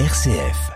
[0.00, 0.72] RCF.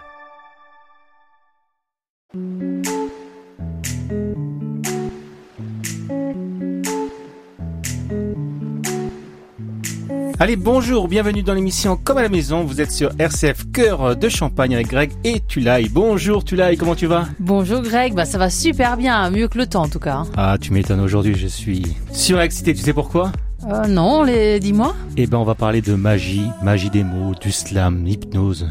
[10.39, 12.63] Allez, bonjour, bienvenue dans l'émission Comme à la maison.
[12.63, 15.89] Vous êtes sur RCF Cœur de Champagne avec Greg et Tulay.
[15.91, 17.27] Bonjour Tulay, comment tu vas?
[17.41, 20.23] Bonjour Greg, bah ça va super bien, mieux que le temps en tout cas.
[20.37, 21.83] Ah, tu m'étonnes aujourd'hui, je suis
[22.13, 22.73] surexcité.
[22.73, 23.33] Tu sais pourquoi?
[23.69, 24.61] Euh, non, les...
[24.61, 24.95] dis-moi.
[25.17, 28.69] Eh ben, on va parler de magie, magie des mots, du slam, hypnose.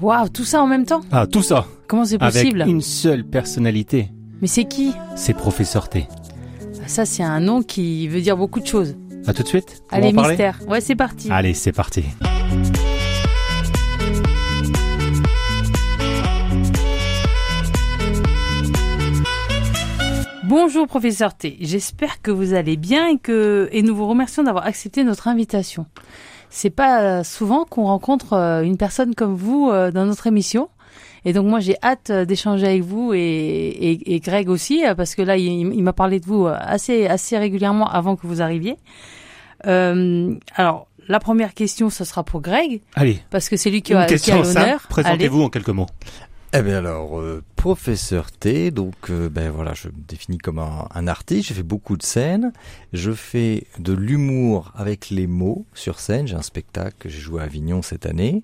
[0.00, 3.24] Waouh, tout ça en même temps Ah, tout ça Comment c'est avec possible une seule
[3.24, 4.12] personnalité.
[4.40, 6.06] Mais c'est qui C'est Professeur T.
[6.86, 8.96] Ça c'est un nom qui veut dire beaucoup de choses.
[9.26, 10.60] À tout de suite On Allez, mystère.
[10.68, 11.28] Ouais, c'est parti.
[11.30, 12.04] Allez, c'est parti.
[20.44, 24.64] Bonjour professeur T, j'espère que vous allez bien et que et nous vous remercions d'avoir
[24.64, 25.86] accepté notre invitation.
[26.50, 30.68] C'est pas euh, souvent qu'on rencontre euh, une personne comme vous euh, dans notre émission.
[31.24, 35.22] Et donc moi j'ai hâte d'échanger avec vous et, et, et Greg aussi parce que
[35.22, 38.76] là il, il m'a parlé de vous assez assez régulièrement avant que vous arriviez.
[39.66, 43.92] Euh, alors la première question ce sera pour Greg Allez, parce que c'est lui qui
[43.92, 44.86] une a, qui a l'honneur.
[44.88, 45.86] Présentez-vous en quelques mots.
[46.54, 51.06] Eh bien alors, euh, professeur T, donc euh, ben voilà, je me définis comme un,
[51.08, 52.52] artiste, j'ai fait beaucoup de scènes,
[52.92, 57.40] je fais de l'humour avec les mots sur scène, j'ai un spectacle que j'ai joué
[57.40, 58.42] à Avignon cette année,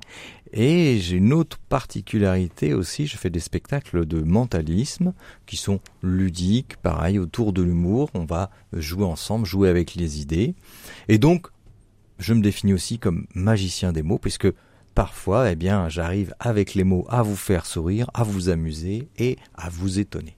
[0.53, 5.15] et j'ai une autre particularité aussi, je fais des spectacles de mentalisme
[5.47, 10.57] qui sont ludiques, pareil, autour de l'humour, on va jouer ensemble, jouer avec les idées,
[11.07, 11.47] et donc
[12.19, 14.49] je me définis aussi comme magicien des mots, puisque
[14.95, 19.37] parfois, eh bien, j'arrive avec les mots à vous faire sourire, à vous amuser et
[19.55, 20.37] à vous étonner.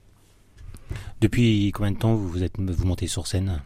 [1.21, 3.61] Depuis combien de temps vous, vous êtes vous montez sur scène?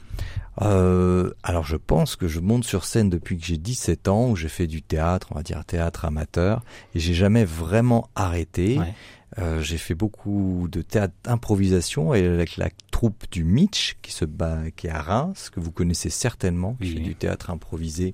[0.61, 4.35] Euh, alors, je pense que je monte sur scène depuis que j'ai 17 ans, où
[4.35, 6.63] j'ai fait du théâtre, on va dire théâtre amateur,
[6.95, 8.79] et j'ai jamais vraiment arrêté.
[8.79, 8.93] Ouais.
[9.39, 14.25] Euh, j'ai fait beaucoup de théâtre d'improvisation et avec la troupe du Mitch qui se
[14.25, 16.93] bat, qui est à Reims, que vous connaissez certainement, qui Oui.
[16.95, 18.13] fait du théâtre improvisé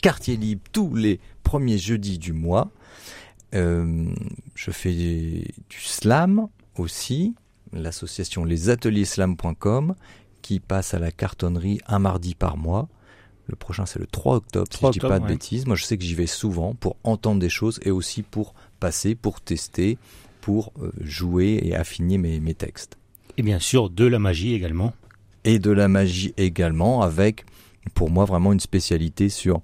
[0.00, 2.70] quartier libre tous les premiers jeudis du mois.
[3.54, 4.06] Euh,
[4.54, 7.34] je fais du slam aussi,
[7.72, 9.94] l'association lesateliers-slam.com
[10.42, 12.88] qui passe à la cartonnerie un mardi par mois.
[13.46, 15.30] Le prochain c'est le 3 octobre, 3 si je dis octobre, pas de ouais.
[15.30, 15.66] bêtises.
[15.66, 19.14] Moi je sais que j'y vais souvent pour entendre des choses et aussi pour passer,
[19.14, 19.98] pour tester,
[20.40, 22.96] pour euh, jouer et affiner mes, mes textes.
[23.36, 24.92] Et bien sûr, de la magie également.
[25.44, 27.44] Et de la magie également avec
[27.94, 29.60] pour moi vraiment une spécialité sur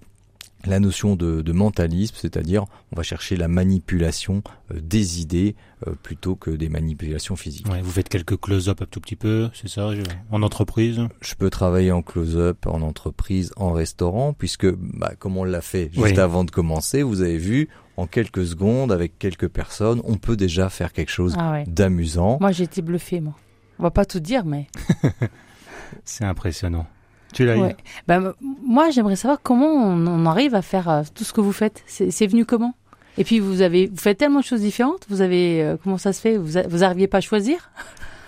[0.65, 5.55] la notion de, de mentalisme, c'est-à-dire on va chercher la manipulation euh, des idées
[5.87, 7.69] euh, plutôt que des manipulations physiques.
[7.69, 10.01] Ouais, vous faites quelques close-up un tout petit peu, c'est ça, je-
[10.33, 11.01] en entreprise?
[11.21, 15.91] Je peux travailler en close-up, en entreprise, en restaurant, puisque, bah, comme on l'a fait
[15.93, 16.19] juste Oui.
[16.19, 20.69] avant de commencer, vous avez vu, en quelques secondes, avec quelques personnes, on peut déjà
[20.69, 21.65] faire quelque chose Ah ouais.
[21.69, 22.39] d'amusant.
[22.41, 23.37] Moi j'ai été bluffé moi.
[23.79, 24.67] On va pas tout dire mais.
[26.05, 26.87] C'est impressionnant.
[27.37, 27.77] Tu l'as Ouais.
[28.09, 28.33] M-
[28.67, 31.83] moi, j'aimerais savoir comment on, on arrive à faire euh, tout ce que vous faites.
[31.87, 32.75] C'est venu comment?
[33.19, 35.07] Et puis vous avez, vous faites tellement de choses différentes.
[35.09, 36.37] Vous avez, euh, comment ça se fait?
[36.37, 37.71] Vous, a- vous arriviez pas à choisir?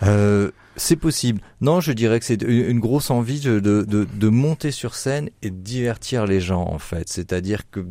[0.05, 1.41] Euh, c'est possible.
[1.61, 4.95] Non, je dirais que c'est une une grosse envie de, de, de, de monter sur
[4.95, 7.09] scène et de divertir les gens en fait.
[7.09, 7.85] C'est-à-dire que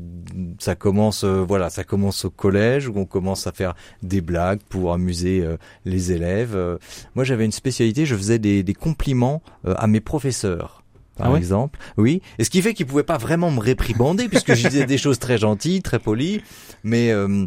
[0.58, 4.62] ça commence, euh, voilà, ça commence au collège où on commence à faire des blagues
[4.70, 6.56] pour amuser euh, les élèves.
[6.56, 6.78] Euh,
[7.16, 10.84] moi, j'avais une spécialité, je faisais des, des compliments euh, à mes professeurs.
[11.18, 12.22] Par Ah ouais exemple, oui.
[12.40, 15.20] Et ce qui fait qu'ils pouvaient pas vraiment me réprimander puisque je disais des choses
[15.20, 16.42] très gentilles, très polies,
[16.84, 17.46] mais euh,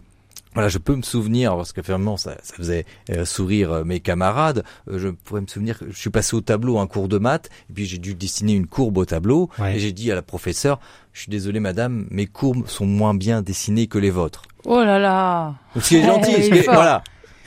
[0.54, 4.00] voilà, je peux me souvenir parce que vraiment ça, ça faisait euh, sourire euh, mes
[4.00, 4.64] camarades.
[4.90, 7.48] Euh, je pourrais me souvenir que je suis passé au tableau un cours de maths
[7.70, 9.76] et puis j'ai dû dessiner une courbe au tableau Ouais.
[9.76, 10.80] et j'ai dit à la professeure
[11.12, 14.98] "Je suis désolé madame, mes courbes sont moins bien dessinées que les vôtres." Oh là
[14.98, 16.74] là Ce qui est gentil, Il ce est qui est- fort.
[16.74, 17.04] voilà.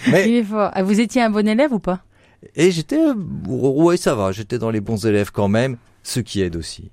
[0.10, 0.72] Mais Il est fort.
[0.74, 2.00] Ah, Vous étiez un bon élève ou pas?
[2.56, 3.00] Et j'étais
[3.48, 6.92] ouais, ça va, j'étais dans les bons élèves quand même, ce qui aide aussi.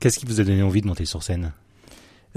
[0.00, 1.52] Qu'est-ce qui vous a donné envie de monter sur scène?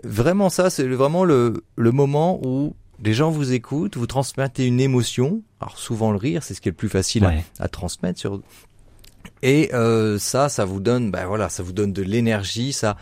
[0.03, 2.73] Vraiment ça, c'est vraiment le, le moment où
[3.03, 5.41] les gens vous écoutent, vous transmettez une émotion.
[5.59, 7.25] Alors souvent le rire, c'est ce qui est le plus facile
[7.59, 8.41] à- à, transmettre sur.
[9.41, 12.71] Et euh, ça, ça vous donne, ben voilà, ça vous donne de l'énergie.
[12.73, 12.97] Ça,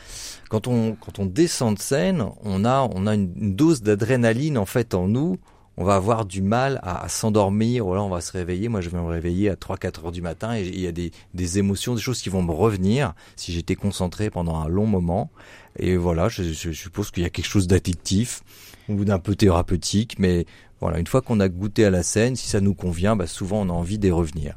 [0.50, 4.58] quand on quand on descend de scène, on a on a une, une dose d'adrénaline
[4.58, 5.38] en fait en nous.
[5.78, 7.86] On va avoir du mal à, s'endormir.
[7.86, 8.68] Voilà, on va se réveiller.
[8.68, 11.12] Moi, je vais me réveiller à 3-4 heures du matin et il y a des,
[11.36, 15.30] des émotions, des choses qui vont me revenir si j'étais concentré pendant un long moment.
[15.78, 16.44] Et voilà, je
[16.74, 18.42] suppose qu'il y a quelque chose d'addictif
[18.90, 20.46] ou d'un peu thérapeutique, mais
[20.80, 23.62] voilà, une fois qu'on a goûté à la scène, si ça nous convient, bah, souvent
[23.62, 24.56] on a envie d'y revenir.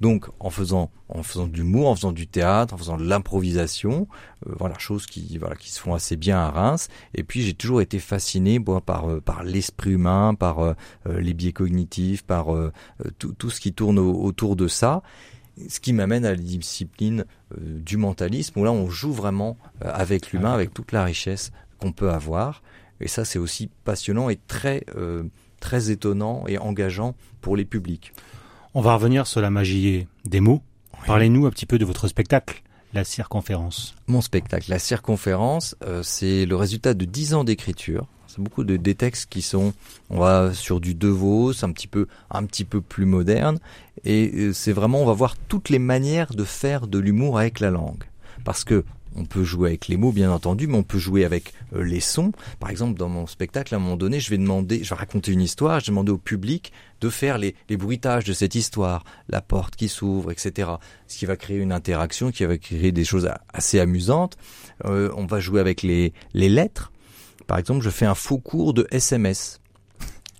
[0.00, 4.08] Donc en faisant en faisant de l'humour, en faisant du théâtre, en faisant de l'improvisation,
[4.46, 6.88] euh, voilà, choses qui voilà qui se font assez bien à Reims.
[7.14, 10.74] Et puis j'ai toujours été fasciné bon, par euh, par l'esprit humain, par euh,
[11.06, 12.46] les biais cognitifs, par
[13.18, 15.02] tout, tout ce qui tourne autour de ça.
[15.68, 17.24] Ce qui m'amène à la discipline
[17.58, 22.10] du mentalisme où là on joue vraiment avec l'humain, avec toute la richesse qu'on peut
[22.10, 22.62] avoir.
[23.00, 24.84] Et ça c'est aussi passionnant et très
[25.60, 28.12] très étonnant et engageant pour les publics.
[28.78, 30.60] On va revenir sur la magie des mots.
[31.06, 32.62] Parlez-nous un petit peu de votre spectacle,
[32.92, 33.94] la circonférence.
[34.06, 38.06] Mon spectacle, la circonférence, euh, c'est le résultat de dix ans d'écriture.
[38.26, 39.72] C'est beaucoup de des textes qui sont,
[40.10, 43.60] on va sur du De Vos, un petit peu, un petit peu plus moderne,
[44.04, 47.60] et euh, c'est vraiment, on va voir toutes les manières de faire de l'humour avec
[47.60, 48.04] la langue,
[48.44, 48.84] parce que
[49.16, 52.00] on peut jouer avec les mots, bien entendu, mais on peut jouer avec euh, les
[52.00, 52.32] sons.
[52.60, 55.32] Par exemple, dans mon spectacle, à un moment donné, je vais demander, je vais raconter
[55.32, 59.40] une histoire, je vais demander au public de faire les, bruitages de cette histoire, la
[59.40, 60.70] porte qui s'ouvre, etc.
[61.08, 64.36] Ce qui va créer une interaction, qui va créer des choses assez amusantes.
[64.84, 66.92] Euh, on va jouer avec les, les lettres.
[67.46, 69.60] Par exemple, je fais un faux cours de SMS.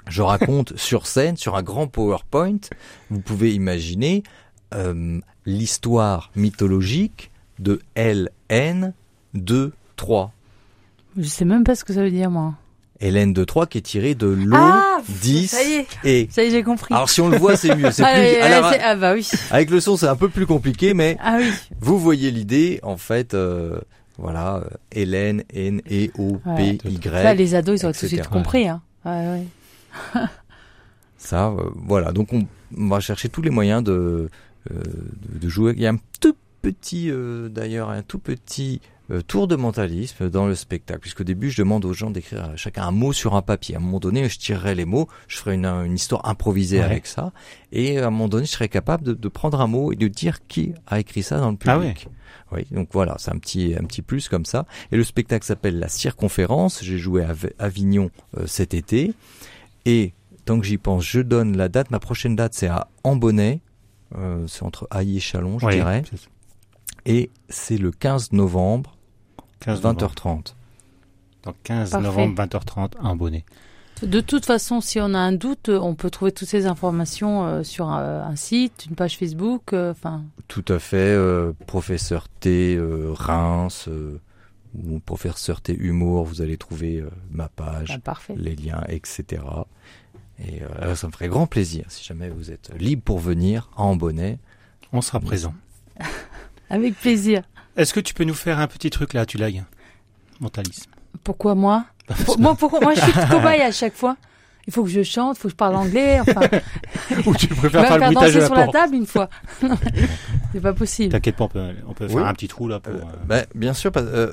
[0.08, 2.61] Je raconte sur scène, sur un grand PowerPoint,
[3.11, 4.23] vous pouvez imaginer
[4.75, 8.92] euh, l'histoire mythologique de LN
[9.34, 10.32] 2 3.
[11.16, 12.54] Je sais même pas ce que ça veut dire moi.
[13.00, 16.42] Ln 2 3 qui est tiré de l'eau ah, 10 ça y est, et ça
[16.42, 16.94] y est j'ai compris.
[16.94, 19.28] Alors si on le voit c'est mieux, c'est ah, plus ah bah oui.
[19.50, 21.50] Avec le son c'est un peu plus compliqué mais ah oui.
[21.80, 23.78] vous voyez l'idée en fait euh,
[24.18, 27.36] voilà euh, Hélène N E O P Y.
[27.36, 28.80] Les ados ils auraient tout de suite compris hein.
[29.04, 29.44] Ouais,
[30.14, 30.22] ouais.
[31.18, 32.46] ça euh, voilà donc on,
[32.88, 34.28] va chercher tous les moyens de,
[34.70, 36.34] euh, de, de jouer il y a un tout
[36.66, 38.80] petit, euh, d'ailleurs, un tout petit
[39.12, 42.82] euh, tour de mentalisme dans le spectacle, puisqu'au début, je demande aux gens d'écrire chacun
[42.82, 43.76] un mot sur un papier.
[43.76, 47.06] À un moment donné, je tirerai les mots, je ferai une, une histoire improvisée avec
[47.06, 47.32] ça,
[47.70, 50.08] et à un moment donné, je serai capable de, de, prendre un mot et de
[50.08, 52.08] dire qui a écrit ça dans le ah public.
[52.50, 52.66] oui.
[52.72, 54.66] donc voilà, c'est un petit un petit plus comme ça.
[54.90, 56.82] Et le spectacle s'appelle La Circonférence.
[56.82, 59.14] J'ai joué à Avignon euh, cet été,
[59.84, 60.14] et
[60.46, 61.92] tant que j'y pense, je donne la date.
[61.92, 63.60] Ma prochaine date, c'est à Ambonnet.
[64.16, 66.02] Euh, c'est entre Haï et Chalon, je dirais
[67.06, 68.96] et c'est le 15 novembre,
[69.60, 70.54] 15 20h30.
[71.44, 73.44] Donc 15 novembre, 20h30, un bonnet.
[74.02, 77.62] De toute façon, si on a un doute, on peut trouver toutes ces informations euh,
[77.62, 80.22] sur euh, un, site, une page Facebook, euh, enfin.
[80.48, 81.16] Tout à fait,
[81.66, 82.78] professeur T
[83.14, 83.88] Reims
[84.74, 89.42] ou professeur T Humour, vous allez trouver ma page, ah, les liens, etc.
[90.38, 90.60] Et
[90.94, 94.38] ça me ferait grand plaisir si jamais vous êtes libre pour venir en bonnet.
[94.92, 95.54] On sera présent.
[96.70, 97.42] Avec plaisir.
[97.76, 99.50] Est-ce que tu peux nous faire un petit truc là, tu l'as
[100.40, 100.90] Mentalisme.
[101.24, 101.84] Pourquoi moi?
[102.38, 104.16] Moi, pourquoi moi je suis cobaye à chaque fois
[104.66, 106.40] il faut que je chante, il faut que je parle anglais, enfin.
[107.24, 109.28] Ou tu préfères faire le bruitage de la sur la table une fois.
[110.52, 111.12] c'est pas possible.
[111.12, 112.94] T'inquiète pas, on peut, on peut faire un petit trou là pour.
[112.94, 114.32] Euh, euh, bah, bien sûr, euh,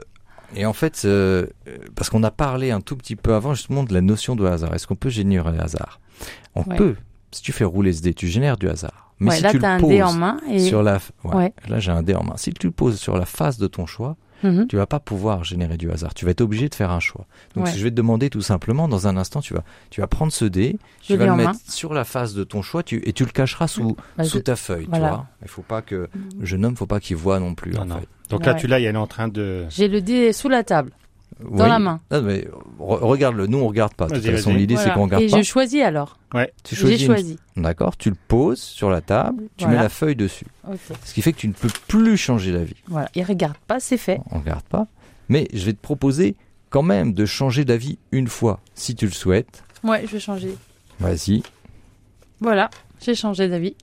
[0.56, 1.48] et en fait, euh,
[1.96, 4.74] parce qu'on a parlé un tout petit peu avant justement de la notion de hasard.
[4.74, 6.00] Est-ce qu'on peut générer le hasard?
[6.56, 6.96] On peut.
[7.32, 9.03] Si tu fais rouler ce dé, tu génères du hasard.
[9.24, 10.60] Mais si là, tu le un poses dé en main et...
[10.60, 12.38] sur la, ouais, là j'ai un dé en main.
[12.38, 15.44] Si tu le poses sur la face de ton choix, mm tu vas pas pouvoir
[15.44, 16.14] générer du hasard.
[16.14, 17.26] Tu vas être obligé de faire un choix.
[17.56, 20.08] Donc si je vais te demander tout simplement, dans un instant, tu vas, tu vas
[20.08, 23.14] prendre ce dé, tu vas le mettre sur la face de ton choix, tu, et
[23.14, 24.88] tu le cacheras sous, bah, sous ta feuille.
[24.92, 27.72] Tu vois Il faut pas que le jeune homme, faut pas qu'il voit non plus.
[27.72, 28.02] Non, non.
[28.30, 29.66] Donc là, tu l'as, il est en train de.
[29.70, 30.92] J'ai le dé sous la table
[31.52, 32.02] dans la main.
[32.12, 32.48] mais
[32.80, 34.08] regarde-le, nous on regarde pas.
[34.08, 35.38] De toute façon, l'idée c'est qu'on regarde Et pas.
[35.38, 36.18] Et je choisis alors.
[36.34, 36.52] Ouais.
[36.64, 37.00] Tu choisis.
[37.00, 37.40] J'ai choisi.
[37.56, 37.98] D'accord.
[37.98, 40.48] Tu le poses sur la table, tu mets la feuille dessus.
[41.04, 42.76] Ce qui fait que tu ne peux plus changer d'avis.
[42.88, 43.10] Voilà.
[43.16, 44.20] Il regarde pas, c'est fait.
[44.32, 44.88] On regarde pas.
[45.30, 46.36] Mais je vais te proposer
[46.70, 49.64] quand même de changer d'avis une fois, si tu le souhaites.
[49.84, 50.56] Ouais, je vais changer.
[51.00, 51.44] Vas-y.
[52.40, 53.76] Voilà, j'ai changé d'avis.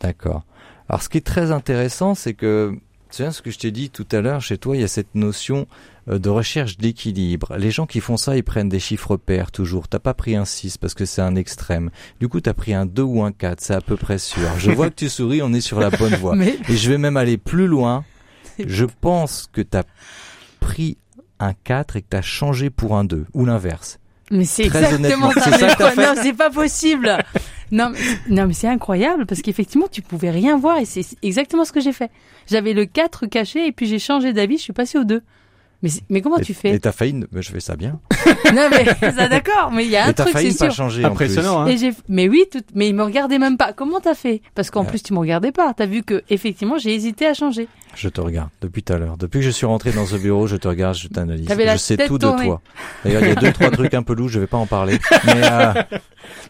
[0.00, 0.44] D'accord.
[0.88, 2.76] Alors, ce qui est très intéressant, c'est que
[3.14, 4.88] tu sais, ce que je t'ai dit tout à l'heure, chez toi, il y a
[4.88, 5.66] cette notion
[6.08, 7.56] euh, de recherche d'équilibre.
[7.56, 9.86] Les gens qui font ça, ils prennent des chiffres pairs toujours.
[9.86, 11.90] T'as pas pris un 6 parce que c'est un extrême.
[12.20, 14.48] Du coup, t'as pris un 2 ou un 4, c'est à peu près sûr.
[14.58, 16.36] Je vois que tu souris, on est sur la bonne voie.
[16.68, 18.04] Et je vais même aller plus loin.
[18.58, 19.84] Je pense que t'as
[20.58, 20.98] pris
[21.38, 23.98] un 4 et que t'as changé pour un 2, ou l'inverse.
[24.30, 25.58] Mais c'est exactement ça.
[25.58, 27.16] ça non, c'est pas possible.
[27.74, 31.64] Non, mais, non, mais c'est incroyable parce qu'effectivement, tu pouvais rien voir et c'est exactement
[31.64, 32.10] ce que j'ai fait.
[32.46, 35.22] J'avais le 4 caché et puis j'ai changé d'avis, je suis passé au 2.
[36.08, 38.00] Mais, comment Et- tu fais Et t'as failli, ne- mais je fais ça bien.
[38.54, 40.70] Non mais ça d'accord, mais il y a un Et truc c'est sûr.
[40.70, 41.24] changer en plus.
[41.24, 43.72] Impressionnant, hein Et j'ai, mais oui, tout, mais il me regardait même pas.
[43.72, 44.42] Comment t'as fait?
[44.54, 44.88] Parce qu'en Ouais.
[44.90, 45.72] plus tu me regardais pas.
[45.74, 47.68] T'as vu que effectivement j'ai hésité à changer.
[47.96, 49.16] Je te regarde depuis tout à l'heure.
[49.16, 51.46] Depuis que je suis rentré dans ce bureau, je te regarde, je t'analyse.
[51.46, 52.42] T'avais la Je sais tête tout tournée.
[52.42, 52.60] de toi.
[53.04, 54.98] D'ailleurs, il y a deux, trois trucs un peu loups, je vais pas en parler.
[55.26, 55.72] Mais euh,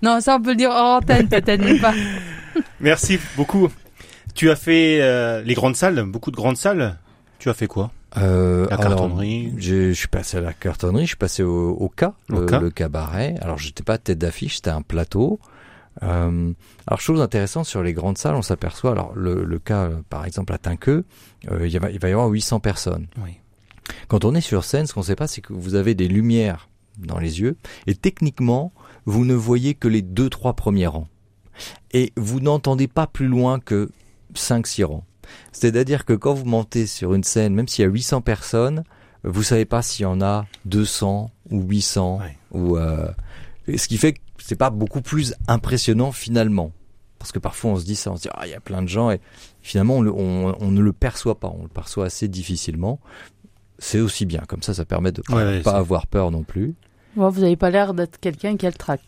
[0.02, 1.94] Non, ça on peut le dire en antenne, peut-être pas.
[2.80, 3.68] Merci beaucoup.
[4.34, 6.96] Tu as fait euh, les grandes salles, beaucoup de grandes salles.
[7.38, 7.92] Tu as fait quoi?
[8.16, 9.52] Euh, La alors, cartonnerie.
[9.56, 12.52] je suis passé à la cartonnerie, je suis passé au, au cas, Au le, K.
[12.60, 13.34] le cabaret.
[13.40, 15.40] Alors, j'étais pas tête d'affiche, c'était un plateau.
[16.02, 16.52] Euh,
[16.86, 18.92] alors, chose intéressante sur les grandes salles, on s'aperçoit.
[18.92, 21.04] Alors, le, le cas, par exemple, à Tinqueux,
[21.50, 23.06] euh, il, va, il va y avoir 800 personnes.
[23.22, 23.38] Oui.
[24.08, 26.68] Quand on est sur scène, ce qu'on sait pas, c'est que vous avez des lumières
[26.98, 27.56] dans les yeux,
[27.86, 28.72] et techniquement,
[29.04, 31.08] vous ne voyez que les deux, trois premiers rangs.
[31.92, 33.90] Et vous n'entendez pas plus loin que
[34.34, 35.04] 5, 6 rangs.
[35.52, 38.84] C'est-à-dire que quand vous montez sur une scène, même s'il y a 800 personnes,
[39.24, 42.36] vous savez pas s'il y en a 200 ou 800 Ouais.
[42.52, 43.08] ou euh,
[43.66, 46.72] et ce qui fait que c'est pas beaucoup plus impressionnant finalement.
[47.18, 48.82] Parce que parfois on se dit ça, on se dit ah il y a plein
[48.82, 49.20] de gens et
[49.62, 53.00] finalement on, le- on- on ne le perçoit pas, on le perçoit assez difficilement.
[53.78, 56.74] C'est aussi bien, comme ça ça permet de pas, Ouais, pas avoir peur non plus.
[57.16, 59.00] Bon, vous avez pas l'air d'être quelqu'un qui a le trac.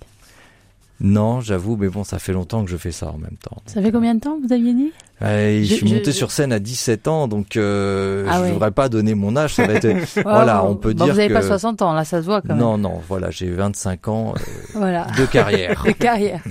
[0.99, 3.59] Non, j'avoue, mais bon, ça fait longtemps que je fais ça en même temps.
[3.67, 4.93] Ça fait combien de temps vous aviez dit?
[5.23, 8.43] Euh, je, Je- suis je- monté sur scène à 17 ans, donc euh, Ah je
[8.45, 8.53] ouais.
[8.53, 9.55] voudrais pas donner mon âge.
[9.55, 9.87] Ça va être
[10.23, 12.41] Voilà, on peut bon, dire Vous avez que- pas 60 ans, là, ça se voit
[12.41, 12.59] quand même.
[12.59, 14.41] non, non, voilà, j'ai 25 ans euh,
[14.75, 15.07] Voilà.
[15.19, 15.83] de carrière.
[15.87, 16.43] De carrière.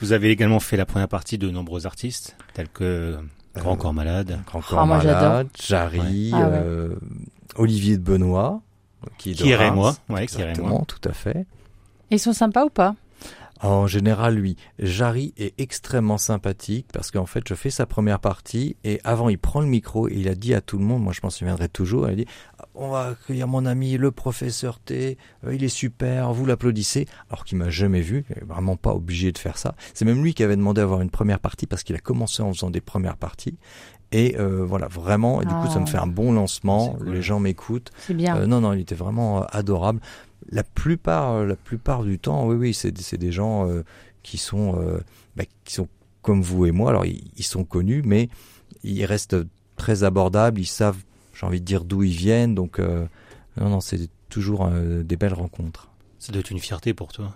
[0.00, 3.16] Vous avez également fait la première partie de nombreux artistes, tels que
[3.56, 4.38] Grand Corps Malade.
[4.46, 5.98] Grand Oh, Corps Malade, Jarry,
[6.32, 6.38] Ouais.
[6.40, 6.60] Ah ouais.
[6.62, 6.94] euh,
[7.56, 8.60] Olivier de Benoît,
[9.18, 9.74] qui est de Qui irait Reims.
[9.74, 10.50] moi Ouais, qui irait moi.
[10.52, 11.44] Exactement, tout à fait.
[12.12, 12.94] Ils sont sympas ou pas?
[13.60, 18.76] En général, lui, Jarry est extrêmement sympathique parce qu'en fait, je fais sa première partie
[18.84, 21.12] et avant, il prend le micro et il a dit à tout le monde, moi
[21.12, 22.26] je m'en souviendrai toujours, il a dit
[22.74, 27.44] on va accueillir mon ami le professeur T, euh, il est super, vous l'applaudissez, alors
[27.44, 29.74] qu'il m'a jamais vu, il est vraiment pas obligé de faire ça.
[29.94, 32.42] C'est même lui qui avait demandé à avoir une première partie parce qu'il a commencé
[32.42, 33.58] en faisant des premières parties.
[34.10, 35.90] Et euh, voilà, vraiment, et du coup, ça me Ah.
[35.90, 37.10] fait un bon lancement, cool.
[37.10, 37.90] les gens m'écoutent.
[38.06, 38.38] C'est bien.
[38.38, 40.00] Euh, non, non, il était vraiment euh, adorable.
[40.50, 43.82] La plupart, euh, la plupart du temps, oui, oui, c'est des gens euh,
[44.22, 44.98] qui sont, euh,
[45.36, 45.88] bah, qui sont
[46.22, 46.90] comme vous et moi.
[46.90, 48.28] Alors, ils, ils sont connus, mais
[48.82, 49.36] ils restent
[49.76, 50.60] très abordables.
[50.60, 50.98] Ils savent,
[51.34, 52.54] j'ai envie de dire, d'où ils viennent.
[52.54, 53.06] Donc, euh,
[53.60, 55.88] non, non, c'est toujours euh, des belles rencontres.
[56.18, 57.34] Ça doit être une fierté pour toi.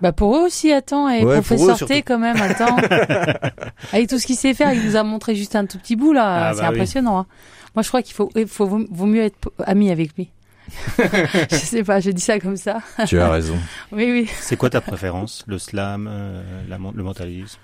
[0.00, 1.88] Bah pour eux aussi, attends, et Ouais, pour professeur.
[1.88, 2.76] T quand même, attends.
[3.92, 6.12] Avec tout ce qu'il sait faire, il nous a montré juste un tout petit bout
[6.12, 6.74] là, Ah, c'est bah oui.
[6.74, 7.18] impressionnant.
[7.20, 7.26] hein.
[7.76, 10.30] Moi je crois qu'il faut, il faut vaut, vaut mieux être ami avec lui.
[10.98, 12.78] Je sais pas, je dis ça comme ça.
[13.06, 13.56] tu as raison.
[13.92, 14.30] Oui, oui.
[14.40, 17.58] C'est quoi ta préférence Le slam, euh, la le mentalisme?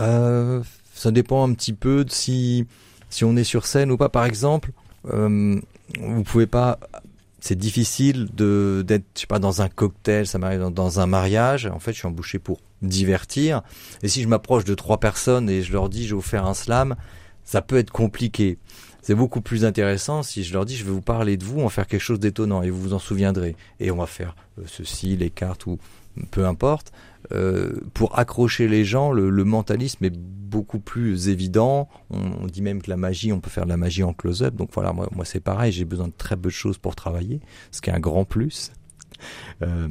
[0.00, 0.62] Euh,
[0.94, 2.66] ça dépend un petit peu de si
[3.10, 4.08] si on est sur scène ou pas.
[4.08, 4.70] Par exemple,
[5.12, 5.60] euh,
[6.00, 6.78] vous pouvez pas.
[7.40, 10.26] C'est difficile de d'être, je sais pas, dans un cocktail.
[10.26, 11.66] Ça m'arrive dans, dans un mariage.
[11.66, 13.62] En fait, je suis embauché pour divertir.
[14.02, 16.46] Et si je m'approche de trois personnes et je leur dis, je vais vous faire
[16.46, 16.96] un slam,
[17.48, 18.58] ça peut être compliqué.
[19.00, 21.70] C'est beaucoup plus intéressant si je leur dis, je vais vous parler de vous, va
[21.70, 23.56] faire quelque chose d'étonnant et vous vous en souviendrez.
[23.80, 25.78] Et on va faire euh, ceci, les cartes ou
[26.30, 26.92] peu importe.
[27.32, 31.88] Euh, pour accrocher les gens, le, mentalisme est beaucoup plus évident.
[32.10, 34.54] On, on dit même que la magie, on peut faire de la magie en close-up.
[34.54, 37.40] Donc voilà, moi, moi c'est pareil, j'ai besoin de très peu de choses pour travailler,
[37.70, 38.72] ce qui est un grand plus.
[39.62, 39.88] Euh,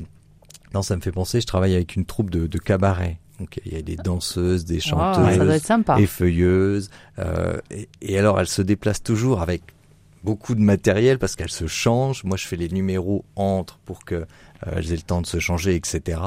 [0.75, 3.17] non, ça me fait penser, je travaille avec une troupe de, de cabaret.
[3.39, 5.99] Donc il y a des danseuses, des Wow, chanteuses, sympa.
[5.99, 6.89] effeuilleuses.
[7.19, 9.61] Euh, et, et alors, elles se déplacent toujours avec
[10.23, 12.23] beaucoup de matériel parce qu'elles se changent.
[12.23, 14.25] Moi, je fais les numéros entre pour que euh,
[14.75, 16.19] elles aient le temps de se changer, etc.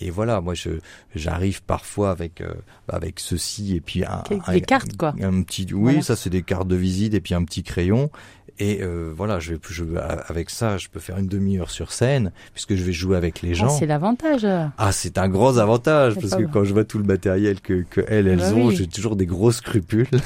[0.00, 0.70] Et voilà, moi, je
[1.14, 2.52] j'arrive parfois avec euh,
[2.88, 5.14] avec ceci et puis un, Quelques- un- des cartes, quoi.
[5.22, 6.02] Un petit, oui, Voilà.
[6.02, 8.10] ça c'est des cartes de visite et puis un petit crayon.
[8.62, 9.84] Et euh, voilà, je vais, je,
[10.28, 13.52] avec ça, je peux faire une demi-heure sur scène puisque je vais jouer avec les
[13.52, 13.68] Ah, gens.
[13.70, 14.46] c'est l'avantage.
[14.76, 18.02] Ah, c'est un gros avantage parce que quand je vois tout le matériel que, que
[18.06, 18.76] elles, elles Bah ont, oui.
[18.76, 20.08] j'ai toujours des gros scrupules.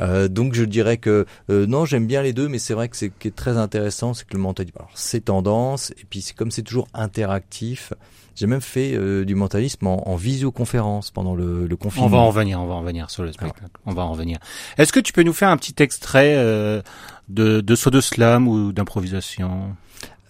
[0.00, 2.96] Euh, donc je dirais que euh, non, j'aime bien les deux, mais c'est vrai que
[2.96, 6.34] c'est qui est très intéressant, c'est que le mentalisme, alors c'est tendance, et puis c'est
[6.34, 7.92] comme c'est toujours interactif.
[8.34, 12.08] J'ai même fait euh, du mentalisme en, en visioconférence pendant le, le On confinement.
[12.08, 13.70] va en revenir, on va en revenir sur le spectacle.
[13.84, 14.38] On va en revenir.
[14.78, 16.80] Est-ce que tu peux nous faire un petit extrait euh,
[17.28, 19.76] de, de saut de slam ou d'improvisation?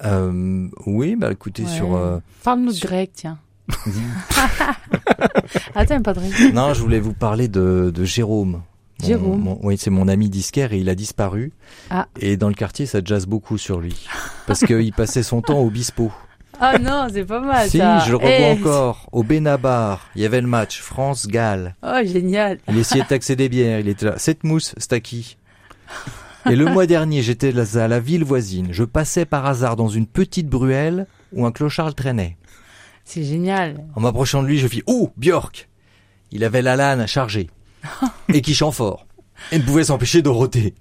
[0.04, 1.68] Euh, oui, bah écoutez Ouais.
[1.68, 1.94] sur.
[1.94, 3.38] euh, Parle-nous de grec, tiens.
[5.74, 8.62] Attends, pas de non, je voulais vous parler de, de Jérôme.
[9.02, 9.40] Mon- Jérôme.
[9.42, 11.52] mon- oui, c'est mon ami disquaire et il a disparu.
[11.90, 12.06] Ah.
[12.20, 14.06] Et dans le quartier, ça jazz beaucoup sur lui.
[14.46, 16.10] Parce qu'il passait son temps au Bispo.
[16.60, 17.98] Ah non, c'est pas mal si, ça.
[18.00, 19.08] je le revois Eh, encore.
[19.10, 21.74] Au Benabar, il y avait le match France-Galles.
[21.82, 22.58] Oh, génial.
[22.68, 24.14] Il essayait de taxer des bières, il était là.
[24.18, 24.92] Cette mousse, c'est
[26.50, 28.68] Et le mois dernier, j'étais à la ville voisine.
[28.70, 32.36] Je passais par hasard dans une petite bruelle où un clochard traînait.
[33.04, 33.82] C'est génial.
[33.96, 35.68] En m'approchant de lui, je fis Oh, Björk
[36.30, 37.50] Il avait la lane chargée
[38.32, 39.06] et qui chante fort
[39.50, 40.74] et ne pouvait s'empêcher de rôter.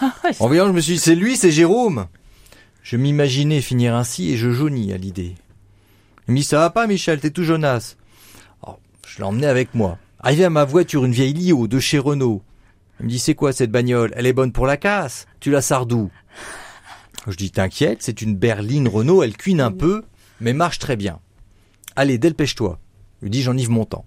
[0.38, 2.06] En voyant, je me suis dit C'est lui, c'est Jérôme
[2.84, 5.34] Je m'imaginais finir ainsi et je jaunis à l'idée.
[6.28, 7.96] Il me dit Ça va pas, Michel, t'es tout jaunasse.
[8.62, 9.98] Alors, je l'ai emmené avec moi.
[10.20, 12.42] Arrivé à ma voiture, une vieille Lio de chez Renault.
[13.00, 14.12] Il me dit C'est quoi cette bagnole?
[14.14, 15.26] Elle est bonne pour la casse.
[15.40, 16.10] Tu la sardou
[17.26, 20.04] Je dis T'inquiète, c'est une berline Renault, elle cuine un peu,
[20.40, 21.18] mais marche très bien.
[21.96, 22.78] Allez, dépêche-toi.
[23.20, 24.04] Je lui dis, j'enivre mon temps.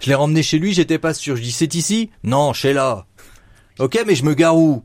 [0.00, 1.36] Je l'ai ramené chez lui, j'étais pas sûr.
[1.36, 2.10] Je dis, c'est ici?
[2.22, 3.06] Non, chez là.
[3.78, 4.84] Ok, mais je me gare où?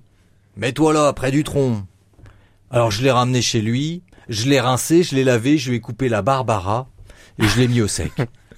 [0.55, 1.83] Mets-toi là, près du tronc.
[2.69, 5.79] Alors je l'ai ramené chez lui, je l'ai rincé, je l'ai lavé, je lui ai
[5.79, 6.87] coupé la barbara
[7.39, 8.11] et je l'ai mis au sec.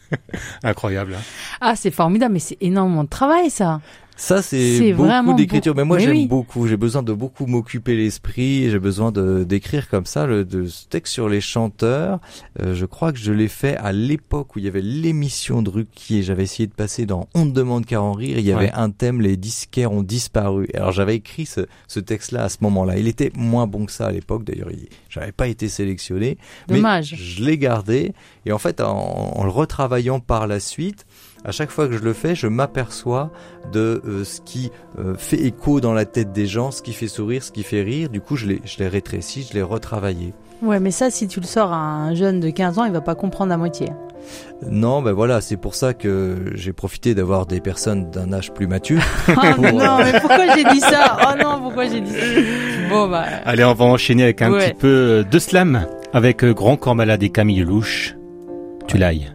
[0.64, 1.16] Incroyable.
[1.16, 1.22] Hein.
[1.62, 3.82] ah, c'est formidable, mais c'est énormément de travail, ça.
[4.16, 5.76] Ça, c'est beaucoup d'écriture.
[5.76, 6.68] Mais moi, j'aime beaucoup.
[6.68, 8.70] J'ai besoin de beaucoup m'occuper l'esprit.
[8.70, 10.26] J'ai besoin de d'écrire comme ça.
[10.26, 12.20] Le de, ce texte sur les chanteurs,
[12.62, 15.70] euh, je crois que je l'ai fait à l'époque où il y avait l'émission de
[15.70, 16.24] Ruquier.
[16.24, 18.40] J'avais essayé de passer dans On ne demande qu'à en rire.
[18.40, 20.68] Il y avait un thème, les disquaires ont disparu.
[20.74, 22.98] Alors, j'avais écrit ce, ce texte-là à ce moment-là.
[22.98, 24.44] Il était moins bon que ça à l'époque.
[24.44, 24.70] D'ailleurs,
[25.10, 26.38] j'avais pas été sélectionné.
[26.68, 27.12] Dommage.
[27.12, 28.14] Mais je l'ai gardé.
[28.46, 31.06] Et en fait, en, en le retravaillant par la suite,
[31.46, 33.30] à chaque fois que je le fais, je m'aperçois
[33.72, 37.08] de euh, ce qui euh, fait écho dans la tête des gens, ce qui fait
[37.08, 38.10] sourire, ce qui fait rire.
[38.10, 40.34] Du coup, je l'ai, je l'ai rétréci, je l'ai retravaillé.
[40.64, 43.02] Ouais, mais ça, si tu le sors à un jeune de 15 ans, il va
[43.02, 43.90] pas comprendre à moitié.
[44.68, 48.66] Non, ben voilà, c'est pour ça que j'ai profité d'avoir des personnes d'un âge plus
[48.66, 49.02] mature.
[49.30, 51.18] oh non, mais pourquoi j'ai dit ça?
[51.28, 52.26] Oh non, pourquoi j'ai dit ça?
[52.90, 53.26] Bon bah.
[53.46, 57.30] Allez, on va enchaîner avec un petit peu de slam avec Grand Corps Malade et
[57.30, 58.16] Camille Louche.
[58.88, 59.35] Tu l'ailles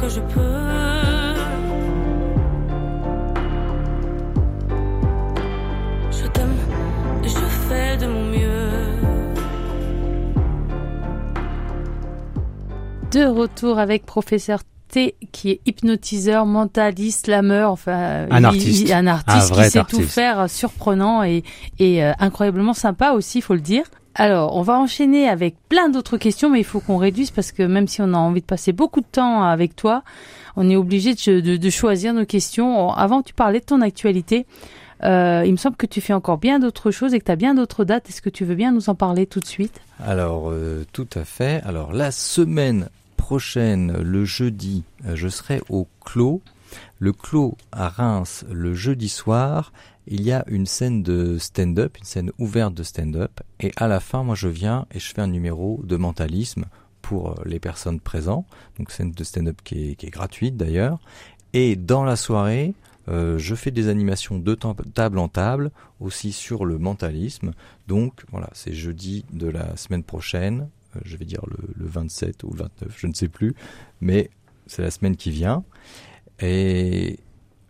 [0.00, 0.40] que je peux.
[6.12, 6.56] Je t'aime
[7.24, 8.70] et je fais de mon mieux.
[13.10, 19.54] De retour avec professeur T qui est hypnotiseur, mentaliste, slameur, enfin un artiste, un artiste
[19.54, 21.42] qui sait tout faire, surprenant et,
[21.78, 23.84] et euh, incroyablement sympa aussi, il faut le dire.
[24.20, 27.62] Alors, on va enchaîner avec plein d'autres questions, mais il faut qu'on réduise parce que
[27.62, 30.02] même si on a envie de passer beaucoup de temps avec toi,
[30.56, 32.90] on est obligé de, choisir nos questions.
[32.90, 34.44] Avant, tu parlais de ton actualité.
[35.04, 37.36] Euh, il me semble que tu fais encore bien d'autres choses et que tu as
[37.36, 38.08] bien d'autres dates.
[38.08, 39.80] Est-ce que tu veux bien nous en parler tout de suite?
[40.04, 41.62] Alors, euh, tout à fait.
[41.64, 46.42] Alors, la semaine prochaine, le jeudi, euh, je serai au Clos.
[46.98, 49.72] Le Clos à Reims le jeudi soir
[50.10, 54.00] il y a une scène de stand-up, une scène ouverte de stand-up, et à la
[54.00, 56.64] fin, moi je viens et je fais un numéro de mentalisme
[57.02, 58.46] pour euh, les personnes présentes,
[58.78, 60.98] donc scène de stand-up qui est, gratuite d'ailleurs,
[61.52, 62.74] et dans la soirée,
[63.08, 67.52] euh, je fais des animations de table en table, aussi sur le mentalisme,
[67.86, 72.44] donc voilà, c'est jeudi de la semaine prochaine, euh, je vais dire le, le 27
[72.44, 73.54] ou le 29, je ne sais plus,
[74.00, 74.30] mais
[74.66, 75.64] c'est la semaine qui vient,
[76.40, 77.18] et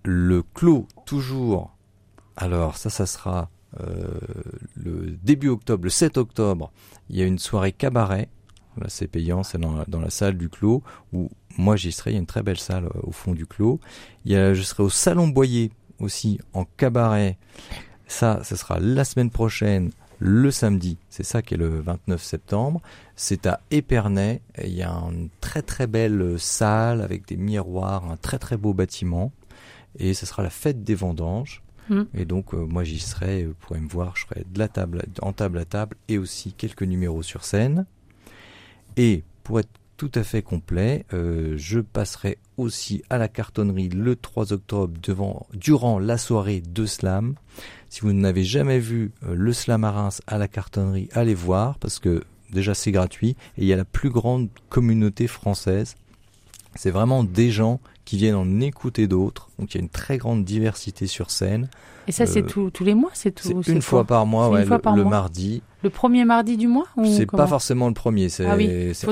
[0.05, 1.75] le clos toujours
[2.39, 4.07] alors ça, ça sera euh,
[4.77, 6.73] le début octobre, le 7 octobre.
[7.11, 8.29] Il y a une soirée cabaret.
[8.81, 12.13] Là, c'est payant, c'est dans, la salle du Clos où moi j'y serai.
[12.13, 13.81] Il y a une très belle salle euh, au fond du Clos.
[14.25, 17.39] Il y a, je serai au Salon Boyer aussi en cabaret.
[18.07, 20.97] Ça, ce sera la semaine prochaine, le samedi.
[21.11, 22.81] C'est ça qui est le 29 septembre.
[23.17, 24.43] C'est à Épernay.
[24.63, 28.75] Il y a une très très belle salle avec des miroirs, un très très beau
[28.75, 29.33] bâtiment.
[29.99, 31.63] Et ce sera la fête des vendanges.
[31.89, 32.03] Mm.
[32.15, 35.05] Et donc, euh, moi, j'y serai, vous pourrez me voir, je serai de la table,
[35.23, 37.87] en table à table et aussi quelques numéros sur scène.
[38.97, 44.15] Et pour être tout à fait complet, euh, je passerai aussi à la cartonnerie le
[44.15, 47.35] 3 octobre devant, durant la soirée de slam.
[47.91, 51.79] Si vous n'avez jamais vu euh, le slam à Reims à la cartonnerie, allez voir
[51.79, 55.97] parce que déjà c'est gratuit et il y a la plus grande communauté française.
[56.77, 59.51] C'est vraiment des gens qui viennent en écouter d'autres.
[59.59, 61.69] Donc il y a une très grande diversité sur scène.
[62.07, 63.47] Et ça, c'est Euh, tous les mois, c'est tout.
[63.63, 65.11] C'est une fois par mois, ouais, fois le, par le mois.
[65.11, 65.61] mardi.
[65.83, 68.67] Le premier mardi du mois C'est pas forcément le premier, c'est Ah oui,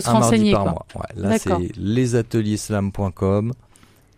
[0.06, 0.70] un mardi par quoi.
[0.72, 0.86] mois.
[0.94, 3.52] Ouais, là, c'est lesateliers-slam.com.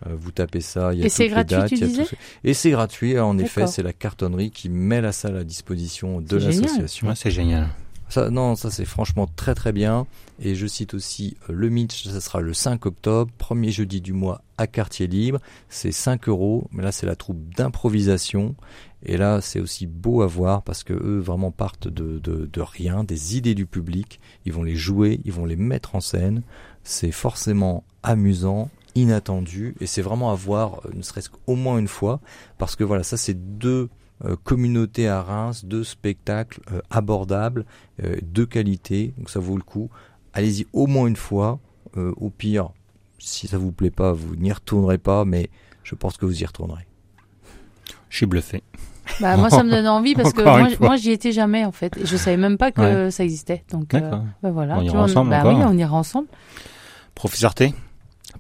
[0.06, 1.80] Euh, vous tapez ça, il y a Et toutes c'est les gratuit, dates, tu il
[1.80, 2.16] y a disais tout ça.
[2.44, 6.36] Et c'est gratuit, en effet, c'est la cartonnerie qui met la salle à disposition de
[6.36, 7.08] l'association.
[7.08, 7.66] Ouais, c'est génial.
[8.08, 10.06] Ça, non, ça c'est franchement très très bien.
[10.40, 14.12] Et je cite aussi euh, le Mitch, ça sera le 5 octobre, premier jeudi du
[14.12, 15.40] mois à quartier libre.
[15.68, 18.54] C'est 5 euros, mais là c'est la troupe d'improvisation.
[19.02, 23.36] Et là c'est aussi beau à voir parce que eux vraiment partent de, rien, des
[23.36, 24.20] idées du public.
[24.46, 26.42] Ils vont les jouer, ils vont les mettre en scène.
[26.84, 31.88] C'est forcément amusant, inattendu, et c'est vraiment à voir, euh, ne serait-ce qu'au moins une
[31.88, 32.20] fois,
[32.56, 33.90] parce que voilà, ça c'est deux
[34.24, 37.64] euh, communautés à Reims, deux spectacles euh, abordables,
[38.02, 39.90] euh, de qualité, donc ça vaut le coup.
[40.32, 41.58] Allez-y au moins une fois.
[41.96, 42.70] Euh, au pire,
[43.18, 45.48] si ça vous plaît pas, vous n'y retournerez pas, mais
[45.82, 46.86] je pense que vous y retournerez.
[48.10, 48.62] Je suis bluffé.
[49.20, 50.42] Bah, moi, ça me donne envie parce que
[50.82, 51.96] moi, j'y étais jamais en fait.
[51.96, 53.64] Et je savais même pas que ça existait.
[53.70, 54.24] Donc, euh, D'accord.
[54.42, 54.78] bah, voilà.
[54.78, 56.28] On Tu ira vois, ensemble bah oui, on ira ensemble.
[57.14, 57.74] Professeur T,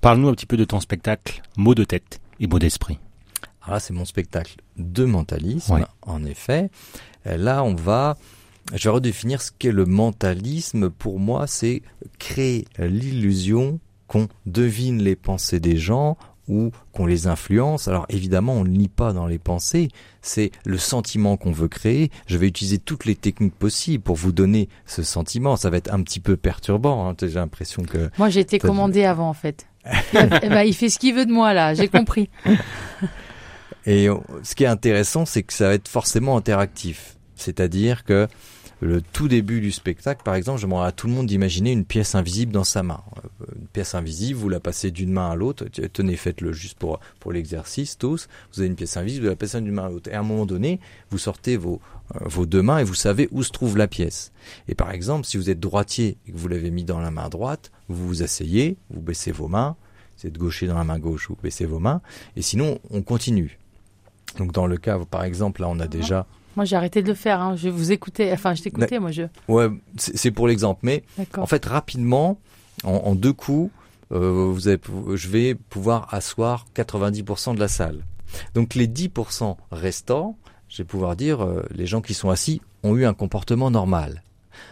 [0.00, 2.98] parle-nous un petit peu de ton spectacle Mots de tête et mots d'esprit.
[3.68, 5.82] Alors là, c'est mon spectacle de mentalisme, Ouais.
[6.02, 6.70] en effet.
[7.26, 8.16] Euh, Là, on va,
[8.74, 10.88] je vais redéfinir ce qu'est le mentalisme.
[10.88, 11.82] Pour moi, c'est
[12.18, 16.16] créer l'illusion qu'on devine les pensées des gens
[16.48, 17.88] ou qu'on les influence.
[17.88, 19.88] Alors évidemment, on ne lit pas dans les pensées,
[20.22, 22.10] c'est le sentiment qu'on veut créer.
[22.26, 25.56] Je vais utiliser toutes les techniques possibles pour vous donner ce sentiment.
[25.56, 27.14] Ça va être un petit peu perturbant, hein.
[27.20, 28.08] j'ai l'impression que...
[28.16, 29.66] Moi, j'ai été dit- commandée avant en fait.
[30.14, 31.74] Eh ben, il fait ce qu'il veut de moi là.
[31.74, 32.30] J'ai compris.
[33.88, 37.16] Et euh, ce qui est intéressant, c'est que ça va être forcément interactif.
[37.36, 38.28] C'est-à-dire que
[38.80, 41.86] le tout début du spectacle, par exemple, je demanderai à tout le monde d'imaginer une
[41.86, 43.00] pièce invisible dans sa main.
[43.16, 45.64] Euh, Une pièce invisible, vous la passez d'une main à l'autre.
[45.64, 48.28] Tenez, faites-le juste pour, pour l'exercice, tous.
[48.52, 50.10] Vous avez une pièce invisible, vous la passez d'une main à l'autre.
[50.10, 51.80] Et à un moment donné, vous sortez vos,
[52.14, 54.32] euh, vos deux mains et vous savez où se trouve la pièce.
[54.68, 57.30] Et par exemple, si vous êtes droitier et que vous l'avez mis dans la main
[57.30, 59.76] droite, vous vous asseyez, vous baissez vos mains.
[60.16, 62.02] Si vous êtes gaucher dans la main gauche, vous baissez vos mains.
[62.36, 63.58] Et sinon, on continue.
[64.36, 66.26] Donc dans le cas, par exemple, là, on a déjà...
[66.56, 67.40] Moi, j'ai arrêté de le faire.
[67.40, 67.54] Hein.
[67.56, 68.32] Je vous écoutais.
[68.32, 68.98] Enfin, je t'écoutais.
[68.98, 69.22] Moi, je.
[69.46, 70.80] Ouais, c'est pour l'exemple.
[70.82, 71.44] Mais D'accord.
[71.44, 72.40] en fait, rapidement,
[72.82, 73.70] en, en deux coups,
[74.12, 74.80] euh, vous avez,
[75.14, 78.04] je vais pouvoir asseoir 90% de la salle.
[78.54, 80.36] Donc les 10% restants,
[80.68, 84.22] je vais pouvoir dire, euh, les gens qui sont assis ont eu un comportement normal.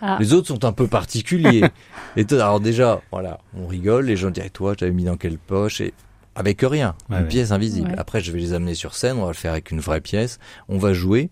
[0.03, 0.17] Ah.
[0.21, 1.65] Les autres sont un peu particuliers.
[2.17, 5.81] et alors déjà, voilà, on rigole, les gens disent, toi, j'avais mis dans quelle poche
[5.81, 5.95] et
[6.37, 7.29] avec rien, Ouais, une ouais.
[7.29, 7.89] pièce invisible.
[7.91, 7.99] Ouais.
[7.99, 10.39] Après, je vais les amener sur scène, on va le faire avec une vraie pièce,
[10.69, 11.31] on va jouer.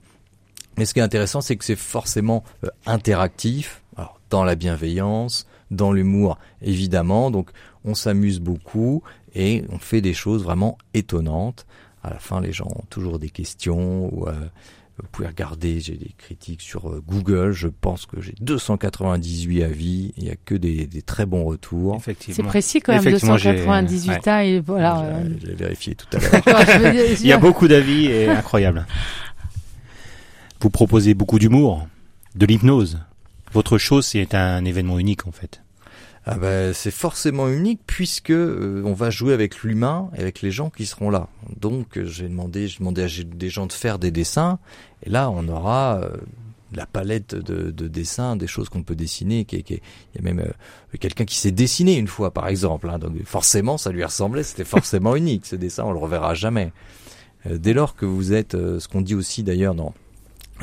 [0.77, 5.47] Mais ce qui est intéressant, c'est que c'est forcément euh, interactif, alors, dans la bienveillance,
[5.71, 7.31] dans l'humour, évidemment.
[7.31, 7.51] Donc,
[7.85, 9.03] on s'amuse beaucoup
[9.35, 11.67] et on fait des choses vraiment étonnantes.
[12.03, 14.13] À la fin, les gens ont toujours des questions.
[14.13, 14.33] Ou, euh,
[15.03, 17.51] vous pouvez regarder, j'ai des critiques sur euh, Google.
[17.53, 20.13] Je pense que j'ai 298 avis.
[20.17, 22.01] Il n'y a que des, des très bons retours.
[22.05, 23.01] C'est précis quand même.
[23.01, 24.29] Effectivement, j'ai- 298 ouais.
[24.29, 25.03] ans et voilà.
[25.25, 27.11] J'ai- euh, J'ai vérifié tout à l'heure.
[27.21, 28.87] Il y a beaucoup d'avis et incroyable.
[30.61, 31.87] Vous proposez beaucoup d'humour,
[32.37, 33.01] de l'hypnose.
[33.53, 35.61] Votre chose, c'est un événement unique en fait.
[36.27, 40.51] Ah ben, c'est forcément unique puisque euh, on va jouer avec l'humain et avec les
[40.51, 41.29] gens qui seront là.
[41.61, 44.59] Donc euh, j'ai demandé, j'ai demandé à des gens de faire des dessins
[45.03, 46.17] et là on aura euh,
[46.73, 49.45] la palette de, de dessins, des choses qu'on peut dessiner.
[49.45, 49.77] Qui, il
[50.17, 52.89] y a même euh, quelqu'un qui s'est dessiné une fois par exemple.
[52.89, 52.99] hein.
[52.99, 55.45] donc forcément ça lui ressemblait, c'était forcément unique.
[55.45, 56.73] Ce dessin on le reverra jamais.
[57.45, 59.93] Dès lors que vous êtes, ce qu'on dit aussi d'ailleurs dans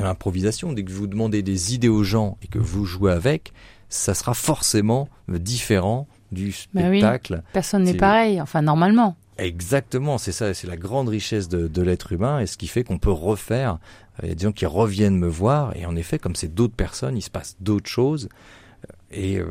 [0.00, 3.52] l'improvisation, dès que vous demandez des idées aux gens et que vous jouez avec,
[3.92, 6.98] ça sera forcément différent du Bah oui.
[7.00, 7.42] spectacle.
[7.52, 8.40] Personne n'est pareil.
[8.40, 9.16] Enfin, normalement.
[9.38, 12.84] Exactement, c'est ça, c'est la grande richesse de, de l'être humain et ce qui fait
[12.84, 13.78] qu'on peut refaire.
[14.22, 16.74] Il y a des gens qui reviennent me voir et en effet, comme c'est d'autres
[16.74, 18.28] personnes, il se passe d'autres choses
[19.12, 19.46] et euh,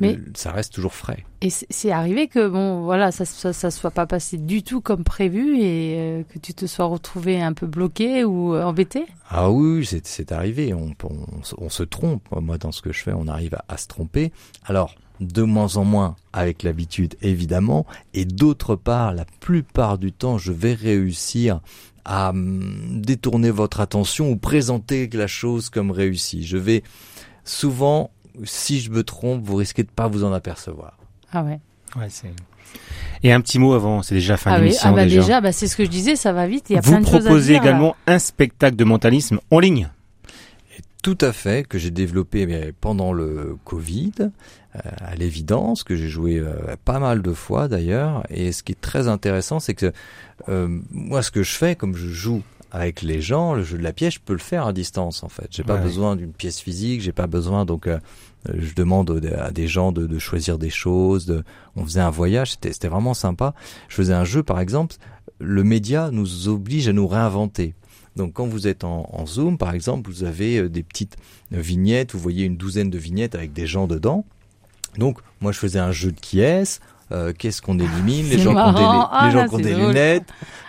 [0.00, 1.24] Mais- ça reste toujours frais.
[1.40, 5.04] Et c'est arrivé que bon, voilà, ça, ça, ça soit pas passé du tout comme
[5.04, 9.06] prévu et euh, que tu te sois retrouvé un peu bloqué ou euh, embêté?
[9.30, 10.74] Ah oui, c'est, arrivé.
[10.74, 12.22] On, on, se- on se trompe.
[12.32, 14.32] Moi, dans ce que je fais, on arrive à, à se tromper.
[14.64, 17.86] Alors, de moins en moins avec l'habitude, évidemment.
[18.14, 21.60] Et d'autre part, la plupart du temps, je vais réussir
[22.04, 26.44] à hum, détourner votre attention ou présenter la chose comme réussie.
[26.44, 26.82] Je vais
[27.44, 28.10] souvent,
[28.44, 30.98] si je me trompe, vous risquez de pas vous en apercevoir.
[31.32, 31.60] Ah ouais.
[31.96, 32.30] Ouais, c'est.
[33.22, 34.64] Et un petit mot avant, c'est déjà fin Ah oui.
[34.66, 35.20] d'émission Ah bah déjà.
[35.20, 36.66] déjà, bah c'est ce que je disais, ça va vite.
[36.70, 37.62] Il y a Vous plein de choses à proposez dire.
[37.62, 37.68] là.
[37.68, 39.88] également un spectacle de mentalisme en ligne.
[41.02, 46.08] Tout à fait, que j'ai développé mais pendant le Covid, euh, à l'évidence, que j'ai
[46.08, 48.24] joué euh, pas mal de fois d'ailleurs.
[48.30, 49.92] Et ce qui est très intéressant, c'est que
[50.48, 53.82] euh, moi, ce que je fais, comme je joue avec les gens, le jeu de
[53.82, 55.46] la pièce, je peux le faire à distance en fait.
[55.50, 55.82] J'ai pas Ouais.
[55.82, 57.98] besoin d'une pièce physique, j'ai pas besoin donc euh,
[58.52, 61.26] je demande à des gens de, de choisir des choses.
[61.26, 61.44] De,
[61.76, 63.54] on faisait un voyage, c'était vraiment sympa.
[63.88, 64.96] Je faisais un jeu par exemple.
[65.40, 67.74] Le média nous oblige à nous réinventer.
[68.16, 71.16] Donc quand vous êtes en, en Zoom, par exemple, vous avez euh, des petites
[71.52, 74.24] vignettes, vous voyez une douzaine de vignettes avec des gens dedans.
[74.98, 76.80] Donc moi je faisais un jeu de qui est-ce,
[77.12, 78.78] euh, qu'est-ce qu'on élimine, les gens qui ont des.
[79.10, 80.24] Ah, les gens là, qui ont c'est des lunettes,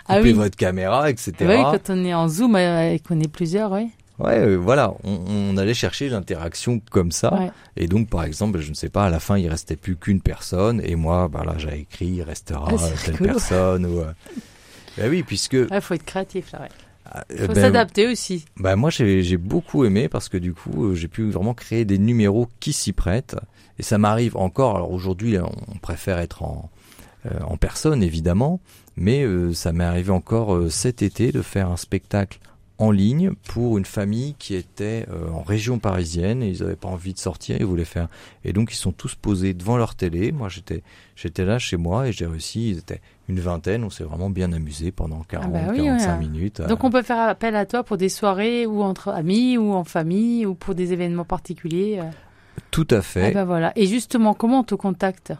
[0.08, 0.32] Ah coupez oui.
[0.32, 1.32] votre caméra, etc.
[1.40, 3.88] Oui, quand on est en Zoom euh, et qu'on est plusieurs, oui.
[4.18, 7.32] Ouais, euh, voilà, on, on allait chercher l'interaction comme ça.
[7.34, 7.50] Ouais.
[7.76, 10.20] Et donc, par exemple, je ne sais pas, à la fin, il restait plus qu'une
[10.20, 13.86] personne, et moi, bah là, j'avais écrit, il restera Ah, telle personne.
[13.86, 14.12] Ou, euh,
[14.98, 15.54] bah oui, puisque.
[15.54, 16.68] Il faut être créatif, là, ouais.
[17.40, 18.44] euh, faut ben, s'adapter aussi.
[18.58, 22.46] bah moi j'ai beaucoup aimé parce que du coup j'ai pu vraiment créer des numéros
[22.60, 23.36] qui s'y prêtent
[23.80, 26.70] et ça m'arrive encore alors aujourd'hui on préfère être en
[27.24, 28.60] euh, en personne évidemment
[28.96, 32.40] mais euh, ça m'est arrivé encore euh, cet été de faire un spectacle
[32.76, 37.12] en ligne pour une famille qui était en région parisienne et ils n'avaient pas envie
[37.12, 38.08] de sortir, ils voulaient faire
[38.42, 40.32] et donc ils sont tous posés devant leur télé.
[40.32, 40.82] Moi j'étais
[41.14, 44.54] j'étais là chez moi et j'ai réussi, ils étaient une vingtaine, on s'est vraiment bien
[44.54, 46.18] amusé pendant 40 bah oui, 45 ouais.
[46.26, 46.62] minutes.
[46.62, 49.84] Donc on peut faire appel à toi pour des soirées ou entre amis ou en
[49.84, 52.00] famille ou pour des événements particuliers.
[52.70, 53.30] Tout à fait.
[53.30, 53.72] Ah bah voilà.
[53.76, 55.32] Et justement, comment on te contacte?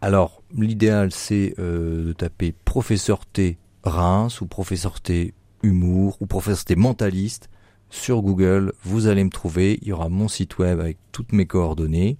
[0.00, 6.64] Alors, l'idéal, c'est euh, de taper professeur T Reims ou professeur T Humour ou professeur
[6.64, 7.50] T Mentaliste
[7.90, 8.72] sur Google.
[8.84, 9.78] Vous allez me trouver.
[9.82, 12.16] Il y aura mon site web avec toutes mes coordonnées.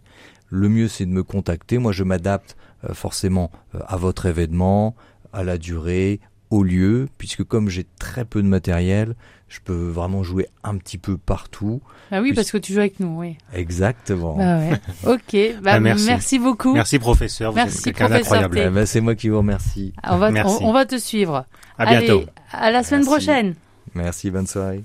[0.48, 1.78] Le mieux, c'est de me contacter.
[1.78, 4.96] Moi, je m'adapte euh, forcément euh, à votre événement,
[5.32, 9.14] à la durée, au lieu, puisque comme j'ai très peu de matériel,
[9.48, 11.80] je peux vraiment jouer un petit peu partout.
[12.10, 13.36] Ah oui, Puis- parce que tu joues avec nous, oui.
[13.54, 14.36] Exactement.
[14.36, 14.80] Bah ouais.
[15.06, 15.62] ok.
[15.62, 16.06] Bah, Ah, merci.
[16.06, 16.38] merci.
[16.38, 16.74] beaucoup.
[16.74, 18.50] Merci professeur, vous Merci, êtes quelqu'un professeur.
[18.54, 19.92] Eh ben, c'est moi qui vous remercie.
[20.04, 20.56] On va, Merci.
[20.62, 21.44] on, on va te suivre.
[21.78, 22.18] À bientôt.
[22.18, 23.10] Allez, à la semaine Merci.
[23.24, 23.54] prochaine.
[23.94, 24.84] Merci, bonne soirée.